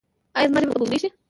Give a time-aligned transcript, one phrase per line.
[0.37, 1.09] ایا زما ژبه به ګونګۍ شي؟